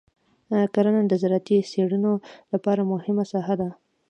[0.73, 2.13] کرنه د زراعتي څېړنو
[2.53, 3.69] لپاره مهمه ساحه ده.